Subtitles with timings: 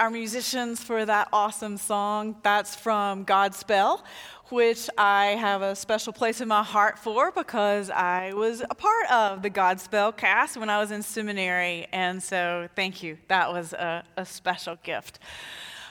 [0.00, 2.34] our musicians for that awesome song.
[2.42, 4.00] That's from Godspell,
[4.48, 9.12] which I have a special place in my heart for because I was a part
[9.12, 11.86] of the Godspell cast when I was in seminary.
[11.92, 13.18] And so, thank you.
[13.28, 15.18] That was a, a special gift.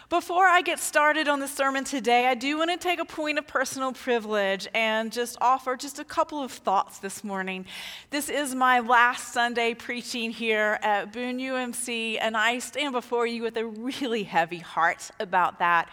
[0.10, 3.38] Before I get started on the sermon today, I do want to take a point
[3.38, 7.68] of personal privilege and just offer just a couple of thoughts this morning.
[8.10, 13.44] This is my last Sunday preaching here at Boone UMC, and I stand before you
[13.44, 15.92] with a really heavy heart about that.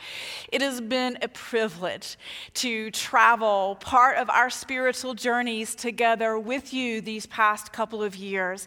[0.50, 2.16] It has been a privilege
[2.54, 8.66] to travel part of our spiritual journeys together with you these past couple of years.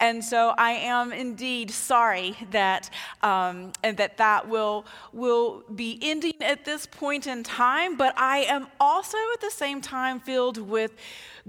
[0.00, 2.88] And so I am indeed sorry that,
[3.22, 8.38] um, and that that will will be ending at this point in time, but I
[8.38, 10.92] am also at the same time filled with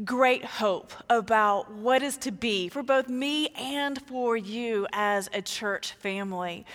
[0.03, 5.41] great hope about what is to be for both me and for you as a
[5.41, 6.65] church family.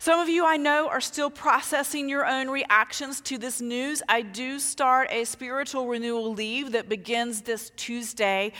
[0.00, 4.00] Some of you I know are still processing your own reactions to this news.
[4.08, 8.52] I do start a spiritual renewal leave that begins this Tuesday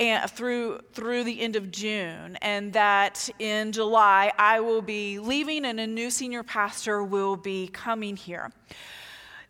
[0.00, 5.66] and through through the end of June and that in July I will be leaving
[5.66, 8.50] and a new senior pastor will be coming here.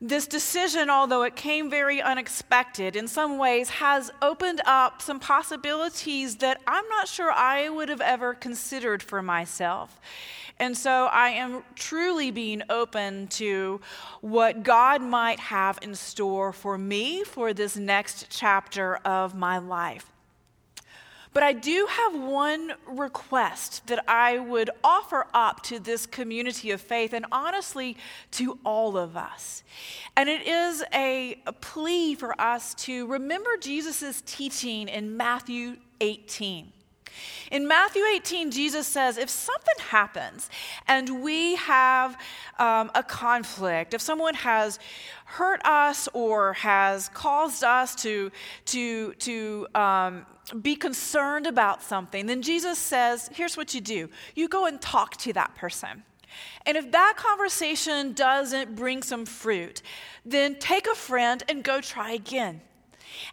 [0.00, 6.36] This decision, although it came very unexpected, in some ways has opened up some possibilities
[6.36, 10.00] that I'm not sure I would have ever considered for myself.
[10.60, 13.80] And so I am truly being open to
[14.20, 20.12] what God might have in store for me for this next chapter of my life.
[21.32, 26.80] But I do have one request that I would offer up to this community of
[26.80, 27.96] faith, and honestly,
[28.32, 29.62] to all of us.
[30.16, 36.72] And it is a, plea for us to remember Jesus' teaching in Matthew 18.
[37.50, 40.50] In Matthew 18, Jesus says, if something happens
[40.86, 42.16] and we have
[42.58, 44.78] um, a conflict, if someone has
[45.24, 48.30] hurt us or has caused us to,
[48.66, 54.48] to, to um, be concerned about something, then Jesus says, here's what you do you
[54.48, 56.04] go and talk to that person.
[56.66, 59.82] And if that conversation doesn't bring some fruit,
[60.24, 62.60] then take a friend and go try again.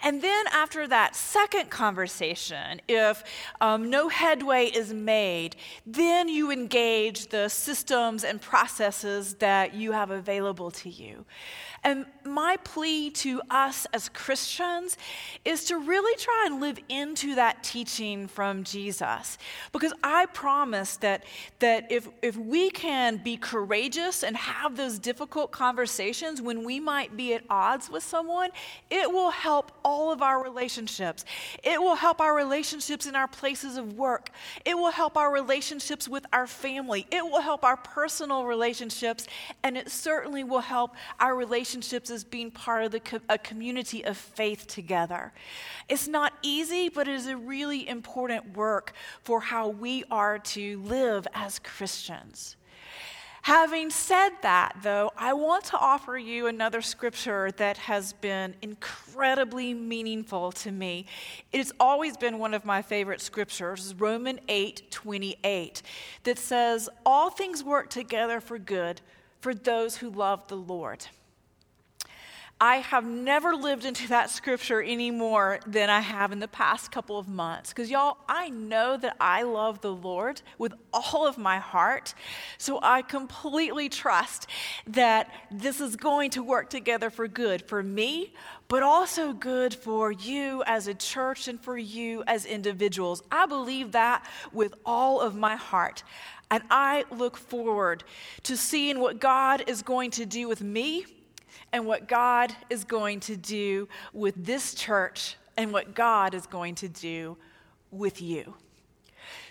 [0.02, 3.24] And then after that second conversation, if
[3.62, 5.56] um, no headway is made,
[5.86, 11.26] then you engage the systems and processes that you have available to you.
[11.86, 14.98] And my plea to us as Christians
[15.46, 19.38] is to really try and live into that teaching from Jesus.
[19.72, 21.26] Because I promise that,
[21.60, 27.16] that if, if we can be courageous and have those difficult conversations when we might
[27.16, 28.50] be at odds with someone,
[28.90, 31.24] it will help all of our relationships.
[31.64, 34.32] It will help our relationships in our places of work.
[34.66, 37.06] It will help our relationships with our family.
[37.12, 39.28] It will help our personal relationships.
[39.62, 44.04] And it certainly will help our relationships as being part of the co- a community
[44.04, 45.34] of faith together.
[45.90, 48.94] It's not easy, but it is a really important work
[49.24, 52.56] for how we are to live as Christians.
[53.46, 59.72] Having said that, though, I want to offer you another scripture that has been incredibly
[59.72, 61.06] meaningful to me.
[61.52, 65.84] It has always been one of my favorite scriptures, Romans 8 28,
[66.24, 69.02] that says, All things work together for good
[69.42, 71.06] for those who love the Lord.
[72.60, 76.92] I have never lived into that scripture any more than I have in the past
[76.92, 77.72] couple of months.
[77.72, 82.14] Because, y'all, I know that I love the Lord with all of my heart.
[82.58, 84.48] So I completely trust
[84.88, 88.34] that this is going to work together for good for me,
[88.68, 93.22] but also good for you as a church and for you as individuals.
[93.32, 96.04] I believe that with all of my heart.
[96.52, 98.04] And I look forward
[98.44, 101.06] to seeing what God is going to do with me
[101.76, 106.74] and what God is going to do with this church and what God is going
[106.76, 107.36] to do
[107.92, 108.54] with you.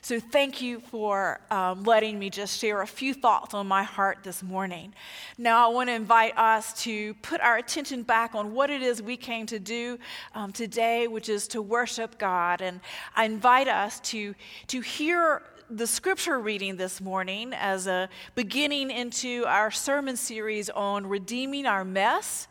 [0.01, 4.21] So, thank you for um, letting me just share a few thoughts on my heart
[4.23, 4.95] this morning.
[5.37, 9.03] Now, I want to invite us to put our attention back on what it is
[9.03, 9.99] we came to do
[10.35, 12.63] um, today, which is to worship God.
[12.63, 12.81] And
[13.15, 14.35] I invite us to,
[14.69, 21.07] to hear the scripture reading this morning as a beginning into our sermon series on
[21.07, 22.49] redeeming our mess.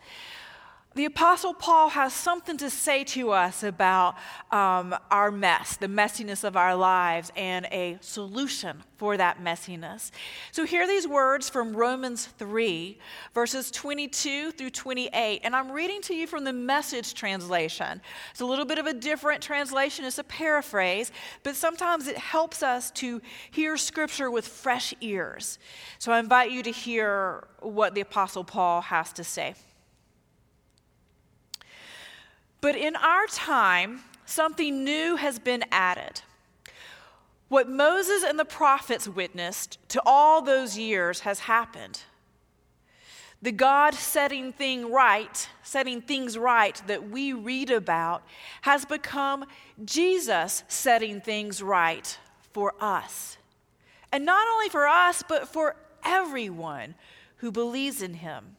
[0.95, 4.15] The Apostle Paul has something to say to us about
[4.51, 10.11] um, our mess, the messiness of our lives, and a solution for that messiness.
[10.51, 12.99] So, hear these words from Romans 3,
[13.33, 15.41] verses 22 through 28.
[15.43, 17.99] And I'm reading to you from the message translation.
[18.31, 21.11] It's a little bit of a different translation, it's a paraphrase,
[21.41, 23.19] but sometimes it helps us to
[23.49, 25.57] hear scripture with fresh ears.
[25.97, 29.55] So, I invite you to hear what the Apostle Paul has to say.
[32.63, 36.21] But in our time, something new has been added.
[37.49, 42.03] What Moses and the prophets witnessed to all those years has happened.
[43.41, 48.23] The God setting thing right, setting things right that we read about
[48.61, 49.43] has become
[49.83, 52.17] Jesus setting things right
[52.53, 53.37] for us.
[54.09, 55.75] And not only for us, but for
[56.05, 56.95] everyone
[57.37, 58.55] who believes in him.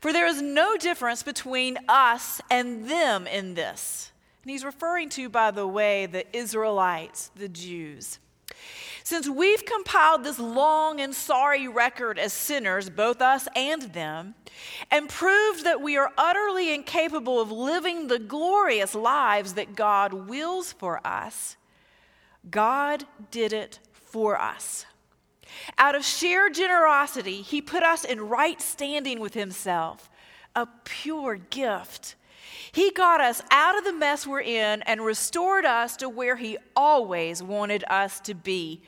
[0.00, 4.12] For there is no difference between us and them in this.
[4.42, 8.18] And he's referring to, by the way, the Israelites, the Jews.
[9.04, 14.34] Since we've compiled this long and sorry record as sinners, both us and them,
[14.90, 20.72] and proved that we are utterly incapable of living the glorious lives that God wills
[20.72, 21.56] for us,
[22.50, 24.86] God did it for us.
[25.78, 30.10] Out of sheer generosity, he put us in right standing with himself,
[30.54, 32.16] a pure gift.
[32.72, 36.58] He got us out of the mess we're in and restored us to where he
[36.76, 38.82] always wanted us to be.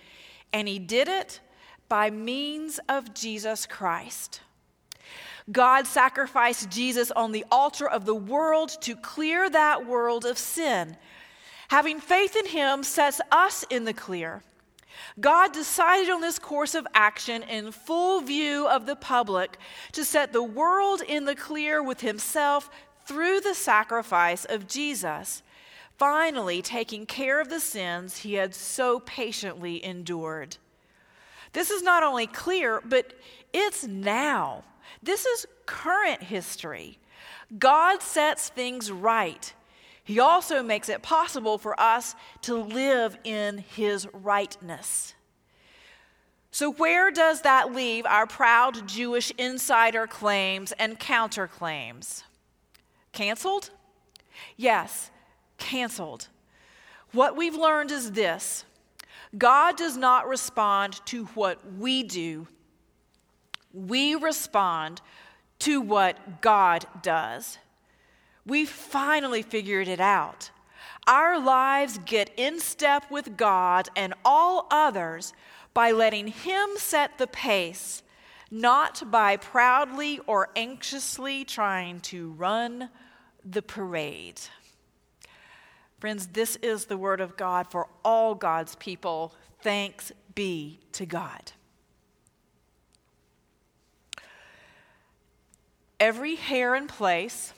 [0.52, 1.40] And he did it
[1.88, 4.40] by means of Jesus Christ.
[5.50, 10.96] God sacrificed Jesus on the altar of the world to clear that world of sin.
[11.68, 14.42] Having faith in him sets us in the clear.
[15.20, 19.58] God decided on this course of action in full view of the public
[19.92, 22.70] to set the world in the clear with himself
[23.06, 25.42] through the sacrifice of Jesus,
[25.98, 30.56] finally taking care of the sins he had so patiently endured.
[31.52, 33.12] This is not only clear, but
[33.52, 34.64] it's now.
[35.02, 36.98] This is current history.
[37.58, 39.52] God sets things right.
[40.04, 45.14] He also makes it possible for us to live in His rightness.
[46.50, 52.24] So, where does that leave our proud Jewish insider claims and counterclaims?
[53.12, 53.70] Canceled?
[54.56, 55.10] Yes,
[55.56, 56.28] canceled.
[57.12, 58.64] What we've learned is this
[59.36, 62.48] God does not respond to what we do,
[63.72, 65.00] we respond
[65.60, 67.58] to what God does.
[68.44, 70.50] We finally figured it out.
[71.06, 75.32] Our lives get in step with God and all others
[75.74, 78.02] by letting Him set the pace,
[78.50, 82.90] not by proudly or anxiously trying to run
[83.44, 84.40] the parade.
[85.98, 89.34] Friends, this is the word of God for all God's people.
[89.60, 91.52] Thanks be to God.
[96.00, 97.54] Every hair in place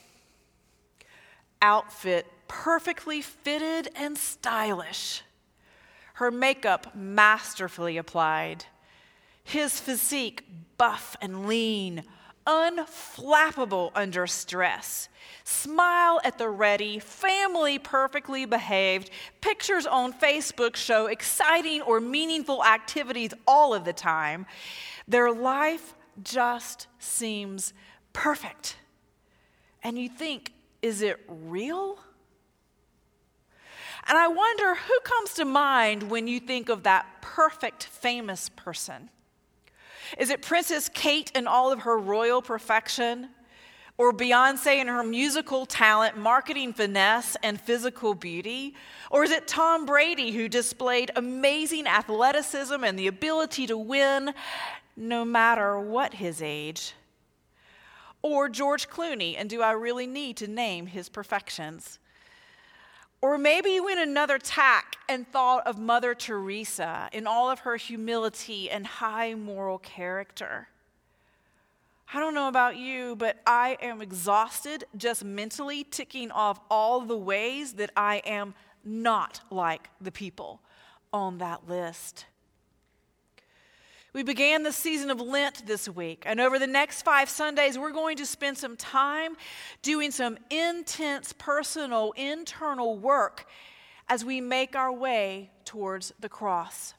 [1.64, 5.22] outfit perfectly fitted and stylish,
[6.14, 8.66] her makeup masterfully applied,
[9.42, 10.44] his physique
[10.76, 12.04] buff and lean,
[12.46, 15.08] unflappable under stress.
[15.44, 19.10] Smile at the ready, family perfectly behaved.
[19.40, 24.44] Pictures on Facebook show exciting or meaningful activities all of the time.
[25.08, 27.72] Their life just seems
[28.12, 28.76] perfect.
[29.82, 30.53] And you think,
[30.84, 31.98] is it real?
[34.06, 39.08] And I wonder who comes to mind when you think of that perfect famous person?
[40.18, 43.30] Is it Princess Kate in all of her royal perfection?
[43.96, 48.74] Or Beyonce in her musical talent, marketing finesse, and physical beauty?
[49.10, 54.34] Or is it Tom Brady who displayed amazing athleticism and the ability to win
[54.98, 56.92] no matter what his age?
[58.24, 61.98] Or George Clooney, and do I really need to name his perfections?
[63.20, 67.76] Or maybe you went another tack and thought of Mother Teresa in all of her
[67.76, 70.68] humility and high moral character.
[72.14, 77.18] I don't know about you, but I am exhausted just mentally ticking off all the
[77.18, 80.62] ways that I am not like the people
[81.12, 82.24] on that list.
[84.14, 87.90] We began the season of Lent this week, and over the next five Sundays, we're
[87.90, 89.36] going to spend some time
[89.82, 93.44] doing some intense personal internal work
[94.08, 96.94] as we make our way towards the cross.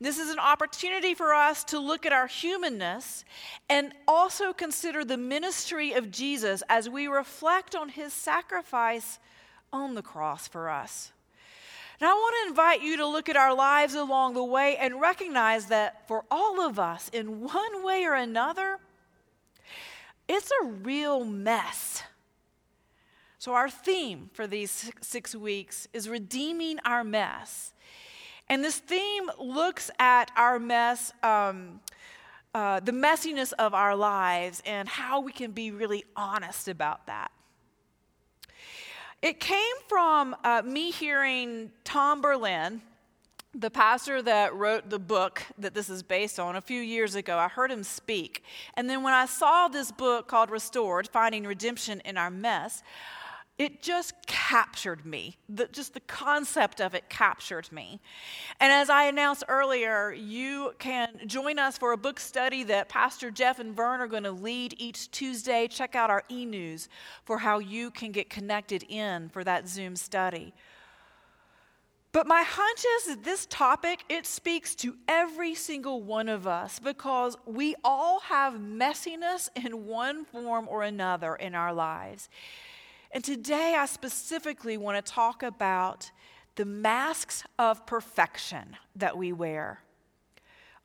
[0.00, 3.24] This is an opportunity for us to look at our humanness
[3.68, 9.18] and also consider the ministry of Jesus as we reflect on his sacrifice
[9.72, 11.10] on the cross for us.
[12.02, 15.00] And I want to invite you to look at our lives along the way and
[15.00, 18.80] recognize that for all of us, in one way or another,
[20.26, 22.02] it's a real mess.
[23.38, 27.72] So, our theme for these six weeks is redeeming our mess.
[28.48, 31.78] And this theme looks at our mess, um,
[32.52, 37.30] uh, the messiness of our lives, and how we can be really honest about that.
[39.22, 42.80] It came from uh, me hearing Tom Berlin,
[43.54, 47.36] the pastor that wrote the book that this is based on, a few years ago.
[47.36, 48.44] I heard him speak.
[48.78, 52.82] And then when I saw this book called Restored Finding Redemption in Our Mess,
[53.58, 55.36] it just captured me.
[55.50, 58.00] The, just the concept of it captured me.
[58.58, 63.30] And as I announced earlier, you can join us for a book study that Pastor
[63.30, 65.68] Jeff and Vern are going to lead each Tuesday.
[65.68, 66.88] Check out our e news
[67.26, 70.54] for how you can get connected in for that Zoom study.
[72.12, 76.78] But my hunch is that this topic, it speaks to every single one of us
[76.78, 82.28] because we all have messiness in one form or another in our lives.
[83.12, 86.10] And today I specifically want to talk about
[86.56, 89.80] the masks of perfection that we wear.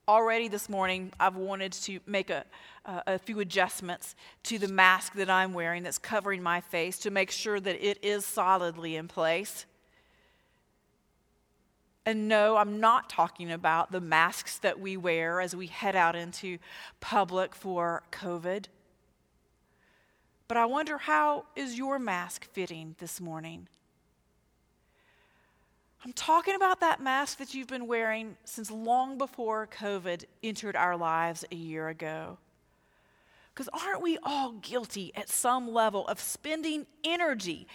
[0.07, 2.45] Already this morning, I've wanted to make a,
[2.85, 7.31] a few adjustments to the mask that I'm wearing that's covering my face to make
[7.31, 9.65] sure that it is solidly in place.
[12.07, 16.15] And no, I'm not talking about the masks that we wear as we head out
[16.15, 16.57] into
[17.01, 18.67] public for COVID.
[20.47, 23.67] But I wonder how is your mask fitting this morning?
[26.05, 30.95] I'm talking about that mask that you've been wearing since long before COVID entered our
[30.95, 32.37] lives a year ago.
[33.57, 37.67] Because aren't we all guilty at some level of spending energy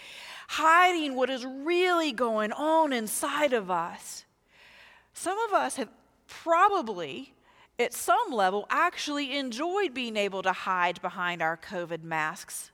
[0.47, 4.25] hiding what is really going on inside of us?
[5.13, 5.89] Some of us have
[6.29, 7.35] probably
[7.81, 12.71] at some level, actually enjoyed being able to hide behind our COVID masks.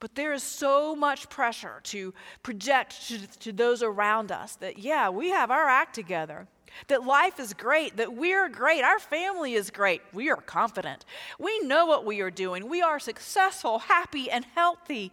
[0.00, 5.10] But there is so much pressure to project to, to, those around us that, yeah,
[5.10, 6.48] we have our act together,
[6.88, 11.04] that life is great, that we're great, our family is great, we are confident,
[11.38, 15.12] we know what we are doing, we are successful, happy, and healthy,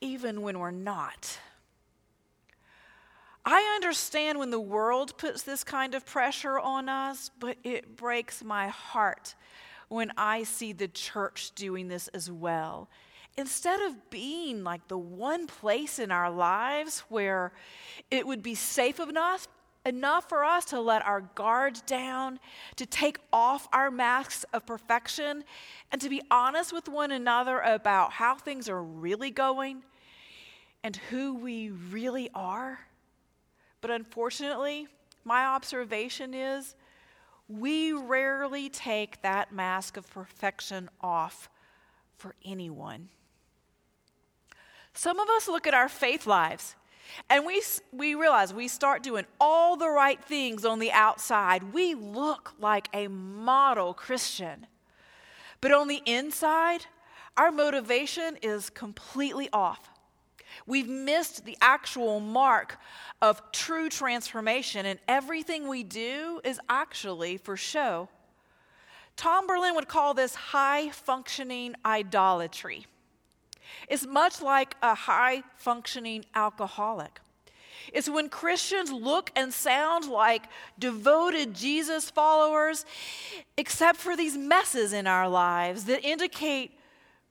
[0.00, 1.38] even when we're not.
[3.44, 8.42] I understand when the world puts this kind of pressure on us, but it breaks
[8.42, 9.36] my heart
[9.88, 12.88] when I see the church doing this as well.
[13.36, 17.52] Instead of being like the one place in our lives where
[18.10, 19.46] it would be safe enough,
[19.86, 22.40] enough for us to let our guard down,
[22.76, 25.44] to take off our masks of perfection,
[25.92, 29.82] and to be honest with one another about how things are really going
[30.82, 32.80] and who we really are
[33.86, 34.88] but unfortunately,
[35.24, 36.74] my observation is
[37.48, 41.48] we rarely take that mask of perfection off
[42.16, 43.08] for anyone.
[44.92, 46.74] Some of us look at our faith lives
[47.28, 51.72] and we, we realize we start doing all the right things on the outside.
[51.72, 54.66] We look like a model Christian.
[55.60, 56.86] But on the inside,
[57.36, 59.90] our motivation is completely off.
[60.66, 62.78] We've missed the actual mark
[63.20, 68.08] of true transformation, and everything we do is actually for show.
[69.16, 72.86] Tom Berlin would call this high functioning idolatry.
[73.88, 77.20] It's much like a high functioning alcoholic.
[77.92, 80.44] It's when Christians look and sound like
[80.78, 82.84] devoted Jesus followers,
[83.56, 86.72] except for these messes in our lives that indicate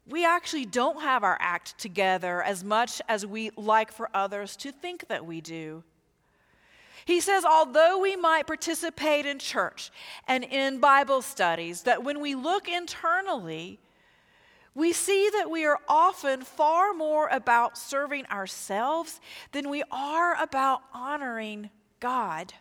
[0.07, 4.71] we actually don't have our act together as much as we like for others to
[4.71, 5.83] think that we do.
[7.05, 9.91] He says, although we might participate in church
[10.27, 13.79] and in Bible studies, that when we look internally,
[14.75, 19.21] we see that we are often far more about serving ourselves
[19.53, 21.69] than we are about honoring
[22.01, 22.53] God.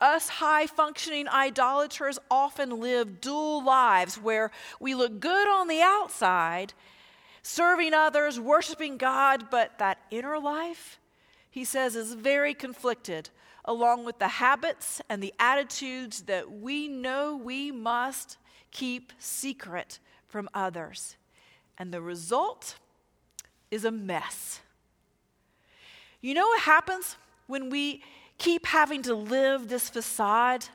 [0.00, 6.72] Us high functioning idolaters often live dual lives where we look good on the outside,
[7.42, 11.00] serving others, worshiping God, but that inner life,
[11.50, 13.30] he says, is very conflicted,
[13.64, 18.36] along with the habits and the attitudes that we know we must
[18.70, 21.16] keep secret from others.
[21.78, 22.76] And the result
[23.70, 24.60] is a mess.
[26.20, 27.16] You know what happens
[27.46, 28.02] when we
[28.38, 30.66] keep having to live this facade,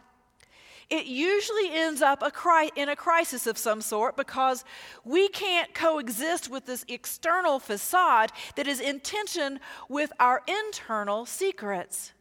[0.90, 4.66] it usually ends up a cri- in a crisis of some sort because
[5.06, 12.12] we can't coexist with this external facade that is in tension with our internal secrets.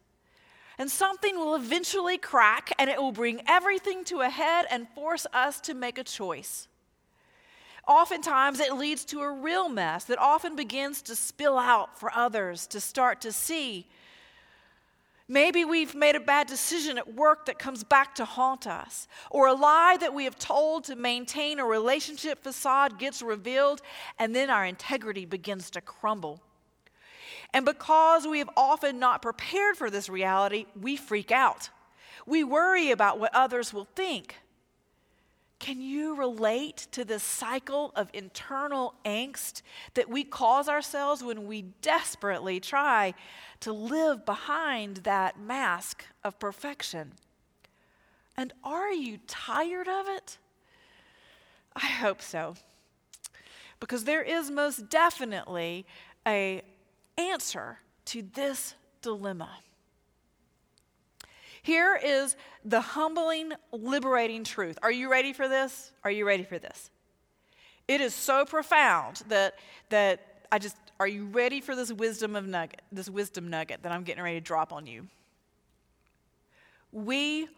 [0.78, 5.26] And something will eventually crack and it will bring everything to a head and force
[5.32, 6.68] us to make a choice.
[7.90, 12.68] Oftentimes, it leads to a real mess that often begins to spill out for others
[12.68, 13.84] to start to see.
[15.26, 19.48] Maybe we've made a bad decision at work that comes back to haunt us, or
[19.48, 23.82] a lie that we have told to maintain a relationship facade gets revealed,
[24.20, 26.40] and then our integrity begins to crumble.
[27.52, 31.70] And because we have often not prepared for this reality, we freak out.
[32.24, 34.36] We worry about what others will think.
[35.60, 39.60] Can you relate to this cycle of internal angst
[39.92, 43.12] that we cause ourselves when we desperately try
[43.60, 47.12] to live behind that mask of perfection?
[48.38, 50.38] And are you tired of it?
[51.76, 52.54] I hope so.
[53.80, 55.84] Because there is most definitely
[56.26, 56.62] a
[57.18, 59.50] answer to this dilemma.
[61.62, 64.78] Here is the humbling, liberating truth.
[64.82, 65.92] Are you ready for this?
[66.04, 66.90] Are you ready for this?
[67.88, 69.54] It is so profound that
[69.88, 73.92] that I just are you ready for this wisdom of nugget, this wisdom nugget that
[73.92, 75.06] I'm getting ready to drop on you?
[76.92, 77.48] We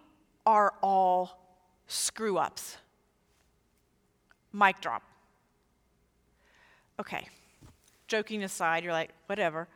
[0.47, 1.57] are all
[1.87, 2.77] screw ups.
[4.53, 5.03] Mic drop.
[7.01, 7.27] Okay.
[8.07, 9.67] Joking aside, you're like, whatever.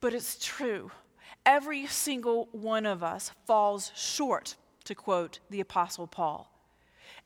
[0.00, 0.90] But it's true.
[1.44, 6.50] Every single one of us falls short, to quote the Apostle Paul.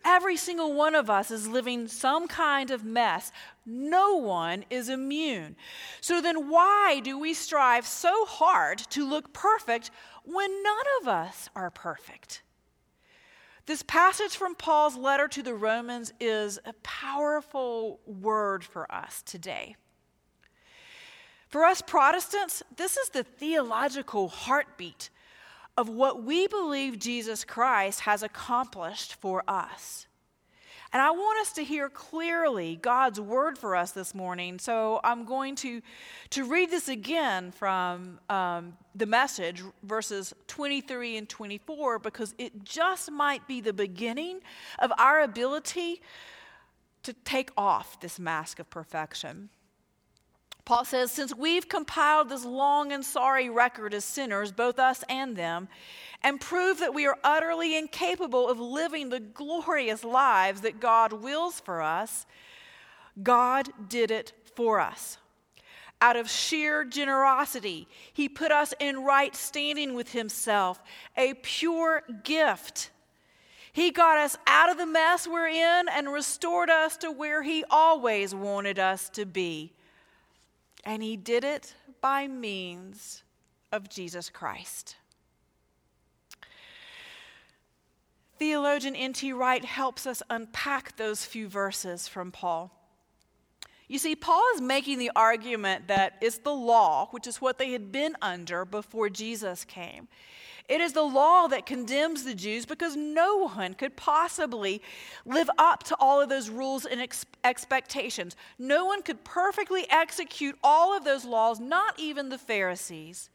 [0.04, 3.32] Every single one of us is living some kind of mess.
[3.64, 5.56] No one is immune.
[6.00, 9.90] So then, why do we strive so hard to look perfect
[10.24, 12.42] when none of us are perfect?
[13.66, 19.76] This passage from Paul's letter to the Romans is a powerful word for us today.
[21.54, 25.08] For us Protestants, this is the theological heartbeat
[25.76, 30.08] of what we believe Jesus Christ has accomplished for us.
[30.92, 34.58] And I want us to hear clearly God's word for us this morning.
[34.58, 35.80] So I'm going to,
[36.30, 43.12] to read this again from um, the message, verses 23 and 24, because it just
[43.12, 44.40] might be the beginning
[44.80, 46.02] of our ability
[47.04, 49.50] to take off this mask of perfection.
[50.64, 55.36] Paul says, Since we've compiled this long and sorry record as sinners, both us and
[55.36, 55.68] them,
[56.22, 61.60] and prove that we are utterly incapable of living the glorious lives that God wills
[61.60, 62.24] for us,
[63.22, 65.18] God did it for us.
[66.00, 70.82] Out of sheer generosity, He put us in right standing with Himself,
[71.16, 72.90] a pure gift.
[73.72, 77.64] He got us out of the mess we're in and restored us to where He
[77.70, 79.72] always wanted us to be
[80.84, 83.22] and he did it by means
[83.72, 84.96] of Jesus Christ.
[88.38, 89.32] Theologian N.T.
[89.32, 92.72] Wright helps us unpack those few verses from Paul.
[93.86, 97.72] You see, Paul is making the argument that it's the law, which is what they
[97.72, 100.08] had been under before Jesus came.
[100.66, 104.80] It is the law that condemns the Jews because no one could possibly
[105.26, 108.34] live up to all of those rules and ex- expectations.
[108.58, 113.28] No one could perfectly execute all of those laws, not even the Pharisees.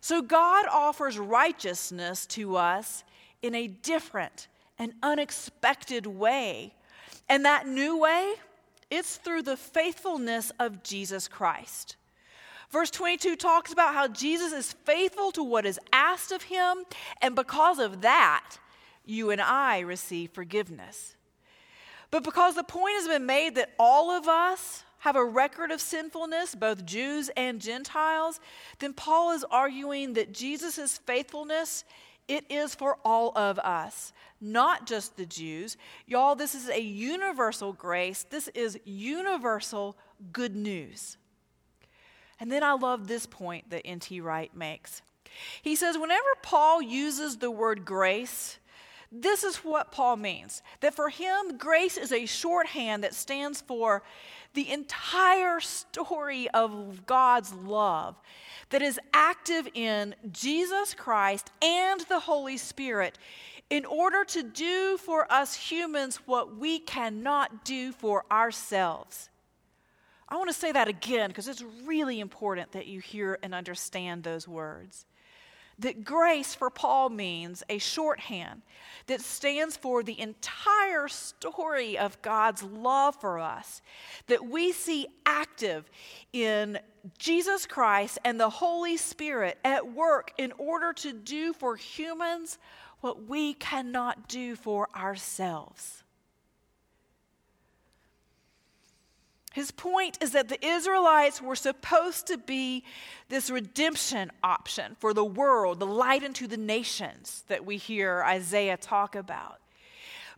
[0.00, 3.04] So God offers righteousness to us
[3.42, 6.72] in a different and unexpected way.
[7.28, 8.34] And that new way,
[8.90, 11.96] it's through the faithfulness of Jesus Christ.
[12.70, 16.84] Verse 22 talks about how Jesus is faithful to what is asked of him,
[17.22, 18.58] and because of that,
[19.04, 21.16] you and I receive forgiveness.
[22.10, 25.80] But because the point has been made that all of us have a record of
[25.80, 28.40] sinfulness, both Jews and Gentiles,
[28.78, 31.84] then Paul is arguing that Jesus' faithfulness
[32.26, 35.78] it is for all of us, not just the Jews.
[36.06, 38.26] Y'all, this is a universal grace.
[38.28, 39.96] This is universal
[40.32, 41.17] good news.
[42.40, 44.20] And then I love this point that N.T.
[44.20, 45.02] Wright makes.
[45.62, 48.58] He says, whenever Paul uses the word grace,
[49.10, 54.02] this is what Paul means that for him, grace is a shorthand that stands for
[54.54, 58.16] the entire story of God's love
[58.70, 63.18] that is active in Jesus Christ and the Holy Spirit
[63.70, 69.28] in order to do for us humans what we cannot do for ourselves.
[70.28, 74.24] I want to say that again because it's really important that you hear and understand
[74.24, 75.06] those words.
[75.78, 78.62] that grace for Paul means a shorthand
[79.06, 83.80] that stands for the entire story of God's love for us,
[84.26, 85.88] that we see active
[86.32, 86.78] in
[87.16, 92.58] Jesus Christ and the Holy Spirit at work in order to do for humans
[93.00, 96.02] what we cannot do for ourselves.
[99.58, 102.84] His point is that the Israelites were supposed to be
[103.28, 108.76] this redemption option for the world, the light into the nations that we hear Isaiah
[108.76, 109.58] talk about.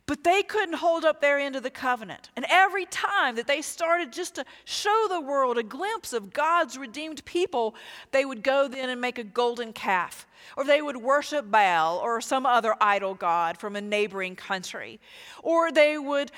[0.07, 2.31] But they couldn't hold up their end of the covenant.
[2.35, 6.75] And every time that they started just to show the world a glimpse of God's
[6.75, 7.75] redeemed people,
[8.09, 10.25] they would go then and make a golden calf,
[10.57, 14.99] or they would worship Baal or some other idol god from a neighboring country,
[15.43, 16.31] or they would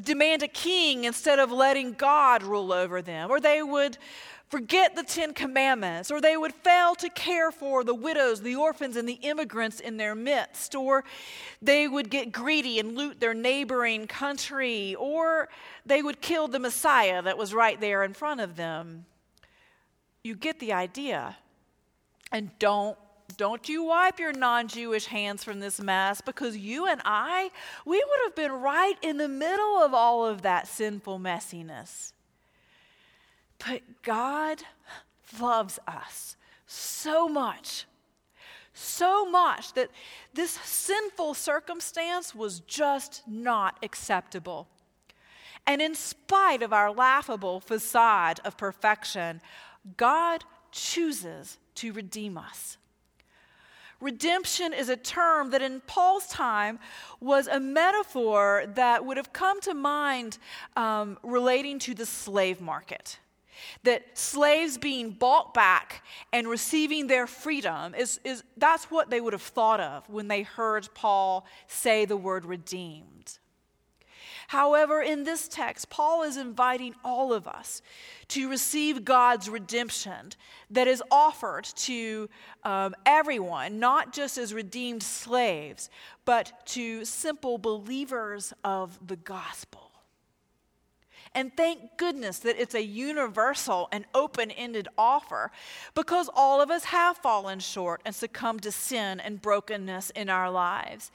[0.00, 3.98] demand a king instead of letting God rule over them, or they would
[4.48, 8.96] forget the Ten Commandments, or they would fail to care for the widows, the orphans,
[8.96, 11.04] and the immigrants in their midst, or
[11.60, 15.48] they would get greedy and loot their neighboring country, or
[15.84, 19.06] they would kill the Messiah that was right there in front of them.
[20.22, 21.36] You get the idea.
[22.32, 22.98] And don't
[23.36, 27.50] don't you wipe your non Jewish hands from this mess because you and I,
[27.84, 32.12] we would have been right in the middle of all of that sinful messiness.
[33.58, 34.62] But God
[35.40, 36.36] loves us
[36.66, 37.86] so much,
[38.72, 39.90] so much that
[40.34, 44.68] this sinful circumstance was just not acceptable.
[45.66, 49.40] And in spite of our laughable facade of perfection,
[49.96, 52.78] God chooses to redeem us.
[54.00, 56.78] Redemption is a term that in Paul's time
[57.20, 60.38] was a metaphor that would have come to mind
[60.76, 63.18] um, relating to the slave market.
[63.84, 69.32] That slaves being bought back and receiving their freedom is, is that's what they would
[69.32, 73.38] have thought of when they heard Paul say the word redeemed.
[74.48, 77.82] However, in this text, Paul is inviting all of us
[78.28, 80.32] to receive God's redemption
[80.70, 82.28] that is offered to
[82.64, 85.90] um, everyone, not just as redeemed slaves,
[86.24, 89.90] but to simple believers of the gospel.
[91.34, 95.52] And thank goodness that it's a universal and open ended offer
[95.94, 100.50] because all of us have fallen short and succumbed to sin and brokenness in our
[100.50, 101.10] lives.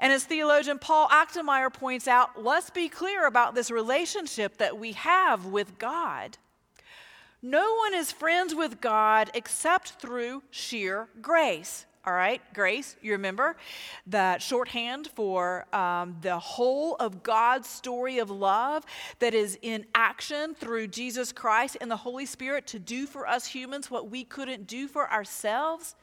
[0.00, 4.92] And as theologian Paul Achtemeier points out, let's be clear about this relationship that we
[4.92, 6.38] have with God.
[7.42, 11.84] No one is friends with God except through sheer grace.
[12.06, 13.56] All right, grace, you remember
[14.06, 18.86] that shorthand for um, the whole of God's story of love
[19.18, 23.46] that is in action through Jesus Christ and the Holy Spirit to do for us
[23.46, 25.94] humans what we couldn't do for ourselves.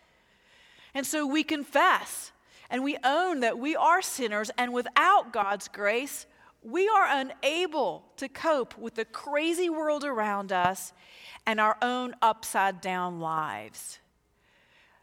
[0.93, 2.31] And so we confess
[2.69, 6.25] and we own that we are sinners, and without God's grace,
[6.63, 10.91] we are unable to cope with the crazy world around us
[11.45, 13.99] and our own upside down lives.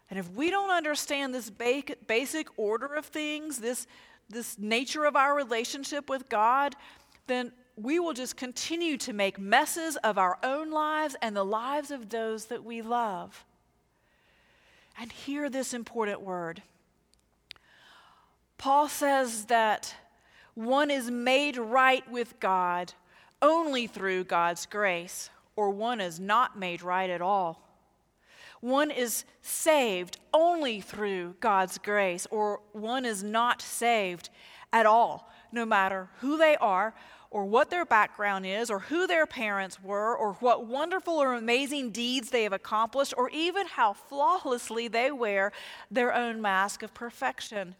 [0.09, 3.87] And if we don't understand this basic order of things, this,
[4.29, 6.75] this nature of our relationship with God,
[7.25, 11.89] then we will just continue to make messes of our own lives and the lives
[11.89, 13.43] of those that we love.
[14.99, 16.61] And hear this important word
[18.57, 19.95] Paul says that
[20.53, 22.93] one is made right with God
[23.41, 27.61] only through God's grace, or one is not made right at all.
[28.61, 34.29] One is saved only through God's grace, or one is not saved
[34.73, 36.95] at all, no matter who they are,
[37.29, 41.91] or what their background is, or who their parents were, or what wonderful or amazing
[41.91, 45.51] deeds they have accomplished, or even how flawlessly they wear
[45.91, 47.75] their own mask of perfection.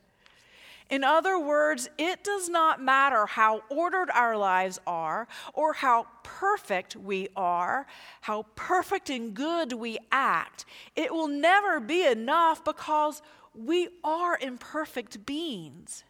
[0.89, 6.95] In other words, it does not matter how ordered our lives are, or how perfect
[6.95, 7.87] we are,
[8.21, 10.65] how perfect and good we act.
[10.95, 13.23] It will never be enough because
[13.55, 16.03] we are imperfect beings.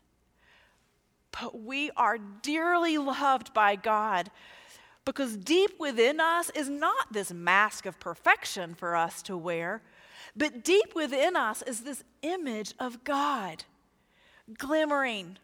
[1.31, 4.29] But we are dearly loved by God
[5.05, 9.81] because deep within us is not this mask of perfection for us to wear,
[10.35, 13.63] but deep within us is this image of God
[14.57, 15.37] glimmering,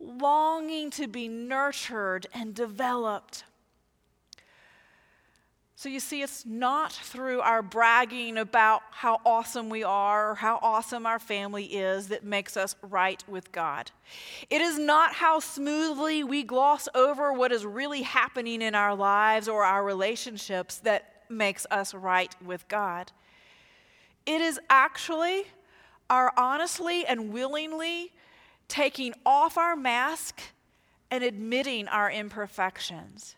[0.00, 3.44] longing to be nurtured and developed.
[5.78, 10.58] So you see, it's not through our bragging about how awesome we are or how
[10.60, 13.92] awesome our family is that makes us right with God.
[14.50, 19.46] It is not how smoothly we gloss over what is really happening in our lives
[19.46, 23.12] or our relationships that makes us right with God.
[24.26, 25.44] It is actually
[26.10, 28.10] our honestly and willingly
[28.68, 30.40] taking off our mask
[31.10, 33.34] and admitting our imperfections.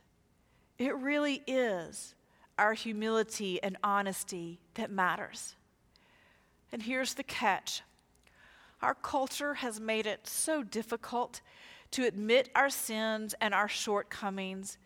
[0.78, 2.14] It really is
[2.58, 5.54] our humility and honesty that matters.
[6.72, 7.82] And here's the catch
[8.82, 11.42] our culture has made it so difficult
[11.90, 14.78] to admit our sins and our shortcomings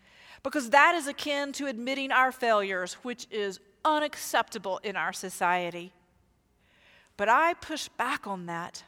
[0.42, 5.92] because that is akin to admitting our failures, which is unacceptable in our society.
[7.16, 8.82] But I push back on that.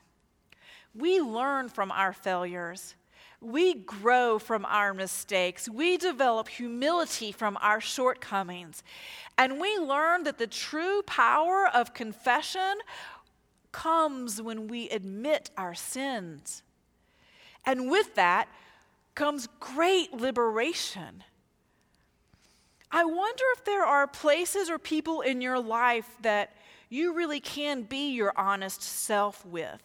[0.97, 2.95] We learn from our failures.
[3.41, 5.69] We grow from our mistakes.
[5.69, 8.83] We develop humility from our shortcomings.
[9.37, 12.79] And we learn that the true power of confession
[13.73, 16.63] comes when we admit our sins.
[17.67, 18.49] And with that
[19.15, 21.25] comes great liberation.
[22.91, 26.57] I wonder if there are places or people in your life that
[26.89, 29.83] you really can be your honest self with.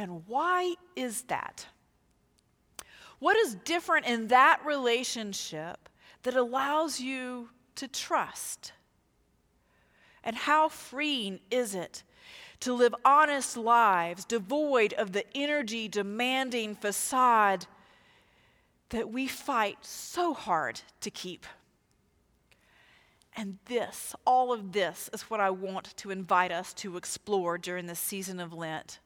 [0.00, 1.66] And why is that?
[3.18, 5.90] What is different in that relationship
[6.22, 8.72] that allows you to trust?
[10.24, 12.02] And how freeing is it
[12.60, 17.66] to live honest lives devoid of the energy demanding facade
[18.88, 21.44] that we fight so hard to keep?
[23.36, 27.84] And this, all of this, is what I want to invite us to explore during
[27.84, 28.98] this season of Lent.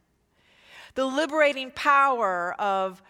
[0.94, 3.02] The liberating power of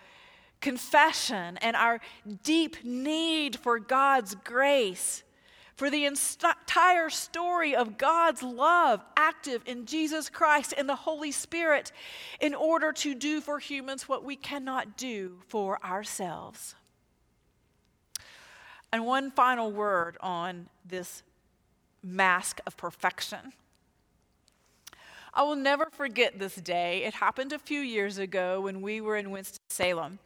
[0.61, 2.01] confession and our
[2.43, 5.23] deep need for God's grace,
[5.77, 11.93] for the entire story of God's love active in Jesus Christ and the Holy Spirit
[12.41, 16.75] in order to do for humans what we cannot do for ourselves.
[18.93, 21.25] And one final word on this
[22.03, 23.53] mask of perfection.
[25.37, 27.03] I will never forget this day.
[27.03, 30.21] It happened a few years ago when we were in Winston-Salem.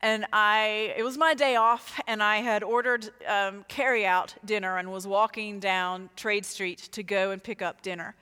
[0.00, 4.92] And I, it was my day off, and I had ordered um, carry-out dinner and
[4.92, 8.14] was walking down Trade Street to go and pick up dinner.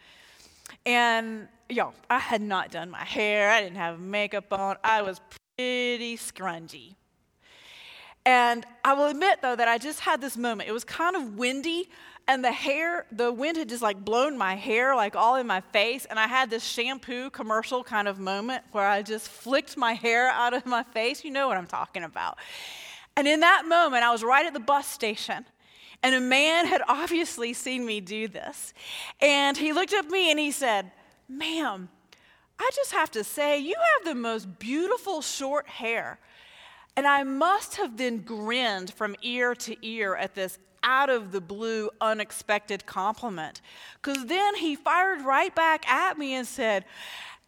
[0.87, 3.51] And, y'all, I had not done my hair.
[3.51, 4.77] I didn't have makeup on.
[4.83, 5.21] I was
[5.59, 6.95] pretty scrungy.
[8.25, 10.71] And I will admit, though, that I just had this moment.
[10.71, 11.91] It was kind of windy,
[12.29, 15.61] and the hair, the wind had just like blown my hair like all in my
[15.61, 16.07] face.
[16.07, 20.29] And I had this shampoo commercial kind of moment where I just flicked my hair
[20.29, 21.25] out of my face.
[21.25, 22.39] You know what I'm talking about.
[23.17, 25.47] And in that moment, I was right at the bus station.
[26.03, 28.75] And a man had obviously seen me do this.
[29.21, 30.91] And he looked at me and he said,
[31.29, 31.89] Ma'am,
[32.59, 36.19] I just have to say, you have the most beautiful short hair.
[36.97, 41.41] And I must have then grinned from ear to ear at this out of the
[41.41, 43.61] blue, unexpected compliment.
[44.01, 46.87] Because then he fired right back at me and said,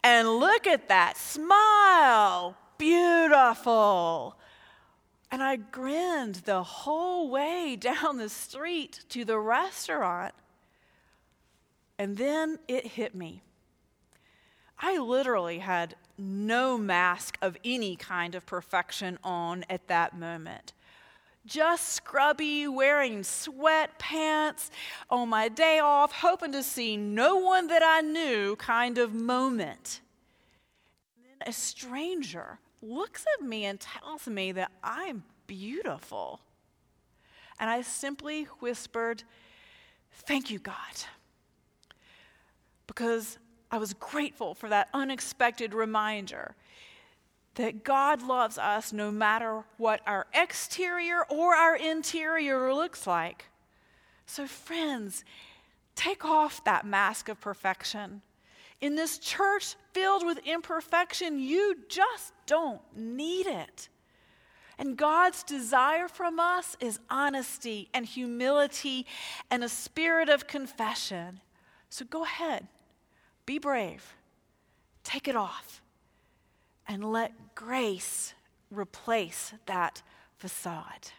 [0.03, 4.35] And look at that smile, beautiful.
[5.31, 10.35] And I grinned the whole way down the street to the restaurant.
[11.97, 13.41] And then it hit me.
[14.81, 20.73] I literally had no mask of any kind of perfection on at that moment.
[21.45, 24.69] Just scrubby, wearing sweatpants
[25.09, 30.01] on my day off, hoping to see no one that I knew kind of moment.
[31.15, 36.41] And then a stranger looks at me and tells me that I'm beautiful.
[37.59, 39.23] And I simply whispered,
[40.11, 40.75] Thank you, God.
[42.87, 43.37] Because
[43.71, 46.55] I was grateful for that unexpected reminder
[47.59, 53.47] that God loves us no matter what our exterior or our interior looks like.
[54.25, 55.25] So, friends,
[55.93, 58.21] take off that mask of perfection.
[58.79, 63.89] In this church filled with imperfection, you just don't need it.
[64.77, 69.05] And God's desire from us is honesty and humility
[69.51, 71.41] and a spirit of confession.
[71.89, 72.69] So go ahead,
[73.45, 74.15] be brave.
[75.03, 75.81] Take it off.
[76.89, 78.33] And let grace
[78.71, 80.01] replace that
[80.37, 81.11] facade.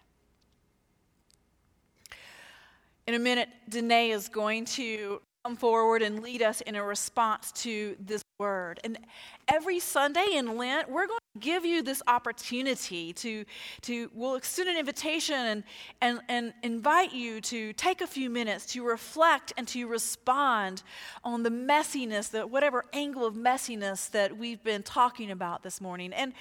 [3.06, 7.52] In a minute, Danae is going to come forward and lead us in a response
[7.52, 8.80] to this word.
[8.82, 8.98] And
[9.46, 13.44] every Sunday in Lent, we're going give you this opportunity to,
[13.82, 15.64] to we'll extend an invitation and,
[16.00, 20.82] and, and invite you to take a few minutes to reflect and to respond
[21.24, 26.12] on the messiness, that whatever angle of messiness that we've been talking about this morning.
[26.12, 26.32] And,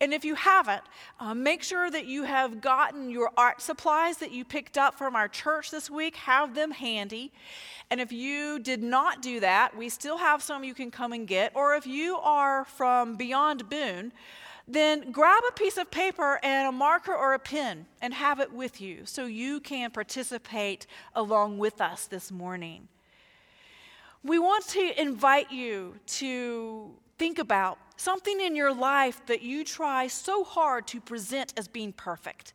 [0.00, 0.82] and if you haven't,
[1.18, 5.16] uh, make sure that you have gotten your art supplies that you picked up from
[5.16, 7.32] our church this week, have them handy.
[7.90, 11.26] And if you did not do that, we still have some you can come and
[11.26, 11.52] get.
[11.54, 14.12] Or if you are from beyond Boone,
[14.68, 18.52] then grab a piece of paper and a marker or a pen and have it
[18.52, 22.88] with you so you can participate along with us this morning.
[24.22, 30.06] We want to invite you to think about something in your life that you try
[30.06, 32.52] so hard to present as being perfect.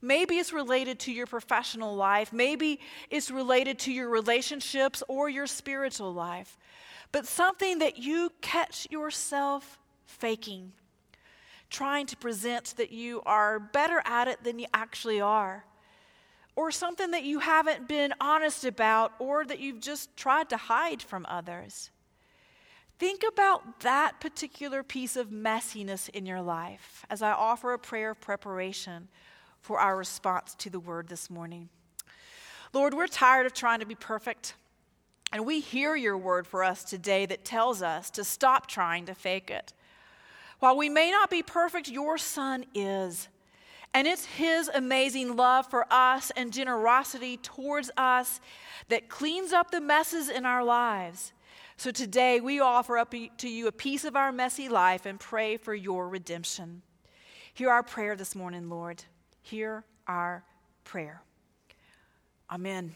[0.00, 2.32] Maybe it's related to your professional life.
[2.32, 6.56] Maybe it's related to your relationships or your spiritual life.
[7.12, 10.72] But something that you catch yourself faking,
[11.70, 15.64] trying to present that you are better at it than you actually are.
[16.56, 21.00] Or something that you haven't been honest about or that you've just tried to hide
[21.02, 21.90] from others.
[22.98, 28.10] Think about that particular piece of messiness in your life as I offer a prayer
[28.10, 29.08] of preparation
[29.60, 31.68] for our response to the word this morning.
[32.72, 34.54] Lord, we're tired of trying to be perfect.
[35.32, 39.14] And we hear your word for us today that tells us to stop trying to
[39.14, 39.72] fake it.
[40.58, 43.28] While we may not be perfect, your son is.
[43.94, 48.40] And it's his amazing love for us and generosity towards us
[48.88, 51.32] that cleans up the messes in our lives.
[51.76, 55.56] So today we offer up to you a piece of our messy life and pray
[55.56, 56.82] for your redemption.
[57.54, 59.04] Hear our prayer this morning, Lord
[59.48, 60.44] hear our
[60.84, 61.22] prayer.
[62.50, 62.94] Amen.